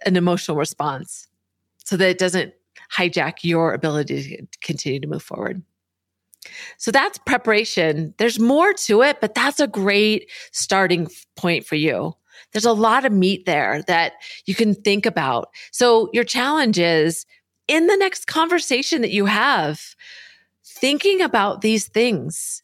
an 0.05 0.15
emotional 0.15 0.57
response 0.57 1.27
so 1.83 1.97
that 1.97 2.09
it 2.09 2.17
doesn't 2.17 2.53
hijack 2.95 3.43
your 3.43 3.73
ability 3.73 4.37
to 4.37 4.59
continue 4.61 4.99
to 4.99 5.07
move 5.07 5.23
forward 5.23 5.61
so 6.77 6.91
that's 6.91 7.17
preparation. 7.19 8.13
There's 8.17 8.39
more 8.39 8.73
to 8.73 9.01
it, 9.01 9.21
but 9.21 9.35
that's 9.35 9.59
a 9.59 9.67
great 9.67 10.29
starting 10.51 11.07
point 11.35 11.65
for 11.65 11.75
you. 11.75 12.13
There's 12.51 12.65
a 12.65 12.73
lot 12.73 13.05
of 13.05 13.11
meat 13.11 13.45
there 13.45 13.81
that 13.83 14.13
you 14.45 14.55
can 14.55 14.73
think 14.75 15.05
about. 15.05 15.49
So 15.71 16.09
your 16.13 16.23
challenge 16.23 16.79
is 16.79 17.25
in 17.67 17.87
the 17.87 17.97
next 17.97 18.27
conversation 18.27 19.01
that 19.01 19.11
you 19.11 19.25
have, 19.25 19.95
thinking 20.63 21.21
about 21.21 21.61
these 21.61 21.87
things 21.87 22.63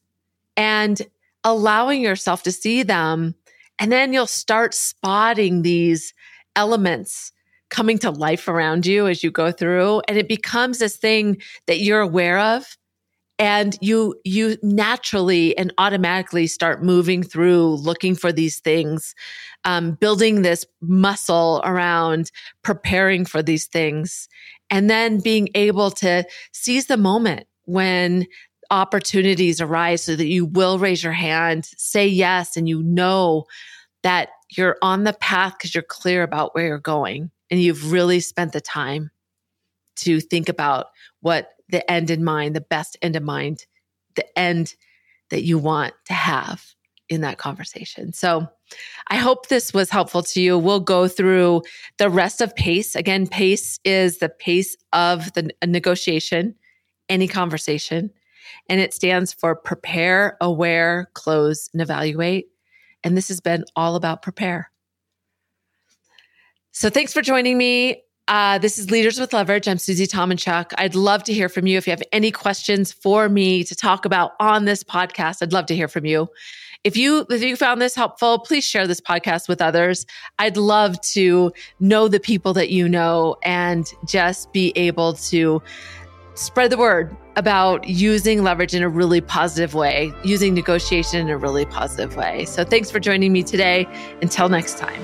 and 0.55 1.01
allowing 1.43 2.01
yourself 2.01 2.43
to 2.43 2.51
see 2.51 2.83
them. 2.83 3.35
And 3.79 3.91
then 3.91 4.13
you'll 4.13 4.27
start 4.27 4.73
spotting 4.73 5.63
these 5.63 6.13
elements 6.55 7.31
coming 7.69 7.97
to 7.99 8.11
life 8.11 8.47
around 8.47 8.85
you 8.85 9.07
as 9.07 9.23
you 9.23 9.31
go 9.31 9.51
through. 9.51 10.01
And 10.07 10.17
it 10.17 10.27
becomes 10.27 10.79
this 10.79 10.97
thing 10.97 11.41
that 11.67 11.79
you're 11.79 12.01
aware 12.01 12.37
of 12.37 12.77
and 13.41 13.75
you 13.81 14.15
you 14.23 14.55
naturally 14.61 15.57
and 15.57 15.73
automatically 15.79 16.45
start 16.45 16.83
moving 16.83 17.23
through 17.23 17.75
looking 17.77 18.13
for 18.15 18.31
these 18.31 18.59
things 18.59 19.15
um, 19.65 19.93
building 19.93 20.43
this 20.43 20.63
muscle 20.81 21.59
around 21.65 22.31
preparing 22.61 23.25
for 23.25 23.41
these 23.41 23.65
things 23.65 24.29
and 24.69 24.89
then 24.89 25.19
being 25.19 25.49
able 25.55 25.89
to 25.89 26.23
seize 26.51 26.85
the 26.85 26.97
moment 26.97 27.47
when 27.65 28.27
opportunities 28.69 29.59
arise 29.59 30.03
so 30.03 30.15
that 30.15 30.27
you 30.27 30.45
will 30.45 30.77
raise 30.77 31.03
your 31.03 31.11
hand 31.11 31.67
say 31.77 32.07
yes 32.07 32.55
and 32.55 32.69
you 32.69 32.83
know 32.83 33.45
that 34.03 34.29
you're 34.51 34.77
on 34.81 35.03
the 35.03 35.13
path 35.13 35.53
because 35.57 35.73
you're 35.73 35.83
clear 35.83 36.23
about 36.23 36.53
where 36.53 36.67
you're 36.67 36.77
going 36.77 37.31
and 37.49 37.61
you've 37.61 37.91
really 37.91 38.19
spent 38.19 38.53
the 38.53 38.61
time 38.61 39.11
to 39.97 40.19
think 40.19 40.49
about 40.49 40.87
what 41.21 41.51
the 41.69 41.89
end 41.89 42.09
in 42.09 42.23
mind, 42.23 42.55
the 42.55 42.61
best 42.61 42.97
end 43.01 43.15
in 43.15 43.23
mind, 43.23 43.65
the 44.15 44.37
end 44.37 44.75
that 45.29 45.43
you 45.43 45.57
want 45.57 45.93
to 46.05 46.13
have 46.13 46.63
in 47.09 47.21
that 47.21 47.37
conversation. 47.37 48.13
So 48.13 48.47
I 49.09 49.17
hope 49.17 49.47
this 49.47 49.73
was 49.73 49.89
helpful 49.89 50.23
to 50.23 50.41
you. 50.41 50.57
We'll 50.57 50.79
go 50.79 51.07
through 51.07 51.63
the 51.97 52.09
rest 52.09 52.41
of 52.41 52.55
PACE. 52.55 52.95
Again, 52.95 53.27
PACE 53.27 53.79
is 53.83 54.19
the 54.19 54.29
pace 54.29 54.75
of 54.93 55.31
the 55.33 55.51
negotiation, 55.65 56.55
any 57.09 57.27
conversation, 57.27 58.11
and 58.69 58.79
it 58.79 58.93
stands 58.93 59.33
for 59.33 59.55
prepare, 59.55 60.37
aware, 60.39 61.09
close, 61.13 61.69
and 61.73 61.81
evaluate. 61.81 62.47
And 63.03 63.17
this 63.17 63.27
has 63.29 63.39
been 63.39 63.65
all 63.75 63.95
about 63.95 64.21
prepare. 64.21 64.71
So 66.71 66.89
thanks 66.89 67.13
for 67.13 67.21
joining 67.21 67.57
me. 67.57 68.03
Uh, 68.27 68.57
this 68.57 68.77
is 68.77 68.89
Leaders 68.89 69.19
with 69.19 69.33
Leverage. 69.33 69.67
I'm 69.67 69.77
Susie 69.77 70.07
Tomenchok. 70.07 70.71
I'd 70.77 70.95
love 70.95 71.23
to 71.25 71.33
hear 71.33 71.49
from 71.49 71.67
you. 71.67 71.77
If 71.77 71.85
you 71.85 71.91
have 71.91 72.03
any 72.13 72.31
questions 72.31 72.91
for 72.91 73.27
me 73.27 73.63
to 73.65 73.75
talk 73.75 74.05
about 74.05 74.31
on 74.39 74.65
this 74.65 74.83
podcast, 74.83 75.41
I'd 75.41 75.51
love 75.51 75.65
to 75.65 75.75
hear 75.75 75.89
from 75.89 76.05
you. 76.05 76.29
If 76.83 76.95
you 76.95 77.25
if 77.29 77.43
you 77.43 77.55
found 77.55 77.81
this 77.81 77.93
helpful, 77.93 78.39
please 78.39 78.63
share 78.63 78.87
this 78.87 79.01
podcast 79.01 79.47
with 79.49 79.61
others. 79.61 80.05
I'd 80.39 80.57
love 80.57 80.99
to 81.01 81.51
know 81.79 82.07
the 82.07 82.19
people 82.19 82.53
that 82.53 82.69
you 82.69 82.87
know 82.87 83.35
and 83.43 83.91
just 84.05 84.53
be 84.53 84.71
able 84.75 85.13
to 85.13 85.61
spread 86.35 86.71
the 86.71 86.77
word 86.77 87.15
about 87.41 87.87
using 87.87 88.43
leverage 88.43 88.75
in 88.75 88.83
a 88.83 88.87
really 88.87 89.19
positive 89.19 89.73
way, 89.73 90.13
using 90.23 90.53
negotiation 90.53 91.19
in 91.21 91.29
a 91.29 91.37
really 91.37 91.65
positive 91.65 92.15
way. 92.15 92.45
So 92.45 92.63
thanks 92.63 92.91
for 92.91 92.99
joining 92.99 93.33
me 93.33 93.41
today. 93.41 93.87
Until 94.21 94.47
next 94.47 94.77
time. 94.77 95.03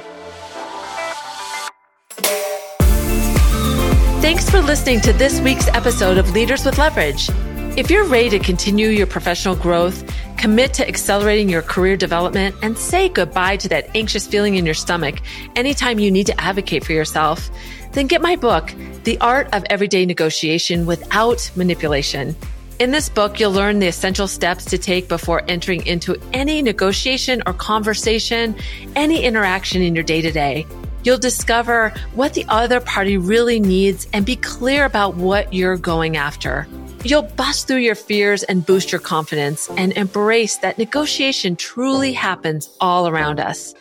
Thanks 4.21 4.47
for 4.50 4.62
listening 4.62 5.02
to 5.02 5.13
this 5.13 5.41
week's 5.41 5.67
episode 5.69 6.19
of 6.19 6.32
Leaders 6.32 6.63
with 6.63 6.78
Leverage. 6.78 7.28
If 7.76 7.89
you're 7.89 8.06
ready 8.06 8.30
to 8.30 8.39
continue 8.39 8.89
your 8.89 9.08
professional 9.08 9.56
growth, 9.56 10.04
commit 10.38 10.76
to 10.76 10.88
accelerating 10.88 11.50
your 11.50 11.63
career 11.63 11.97
development, 11.97 12.56
and 12.62 12.78
say 12.78 13.10
goodbye 13.10 13.58
to 13.58 13.69
that 13.69 13.89
anxious 13.95 14.28
feeling 14.28 14.56
in 14.56 14.65
your 14.65 14.76
stomach 14.76 15.15
anytime 15.56 15.97
you 15.97 16.12
need 16.12 16.28
to 16.28 16.39
advocate 16.39 16.86
for 16.86 16.93
yourself, 16.93 17.50
then 17.93 18.08
get 18.08 18.21
my 18.21 18.36
book, 18.36 18.73
The 19.04 19.17
Art 19.19 19.47
of 19.54 19.63
Everyday 19.69 20.06
Negotiation 20.06 20.86
Without 20.86 21.50
Manipulation. 21.56 22.36
In 22.80 22.91
this 22.91 23.10
book, 23.10 23.39
you'll 23.39 23.52
learn 23.52 23.80
the 23.80 23.88
essential 23.88 24.28
steps 24.28 24.65
to 24.65 24.78
take 24.78 25.08
before 25.08 25.43
entering 25.47 25.86
into 25.88 26.15
any 26.32 26.62
negotiation 26.62 27.41
or 27.47 27.54
conversation, 27.54 28.56
any 28.95 29.23
interaction 29.23 29.82
in 29.82 29.95
your 29.95 30.04
day 30.04 30.21
to 30.21 30.32
day. 30.32 30.67
You'll 31.04 31.17
discover 31.17 31.93
what 32.13 32.34
the 32.34 32.45
other 32.50 32.80
party 32.80 33.17
really 33.17 33.60
needs 33.60 34.08
and 34.13 34.26
be 34.26 34.36
clear 34.36 34.86
about 34.86 35.15
what 35.15 35.54
you're 35.54 35.78
going 35.78 36.17
after. 36.17 36.67
You'll 37.04 37.23
bust 37.23 37.67
through 37.67 37.78
your 37.78 37.95
fears 37.95 38.43
and 38.43 38.65
boost 38.65 38.91
your 38.91 39.02
confidence 39.02 39.69
and 39.78 39.93
embrace 39.93 40.58
that 40.58 40.78
negotiation 40.78 41.56
truly 41.56 42.13
happens 42.13 42.69
all 42.82 43.08
around 43.08 43.39
us. 43.39 43.73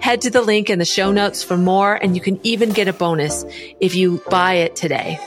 Head 0.00 0.22
to 0.22 0.30
the 0.30 0.42
link 0.42 0.70
in 0.70 0.78
the 0.78 0.84
show 0.84 1.12
notes 1.12 1.42
for 1.42 1.56
more, 1.56 1.94
and 1.94 2.14
you 2.14 2.22
can 2.22 2.40
even 2.42 2.70
get 2.70 2.88
a 2.88 2.92
bonus 2.92 3.44
if 3.80 3.94
you 3.94 4.22
buy 4.28 4.54
it 4.54 4.76
today. 4.76 5.18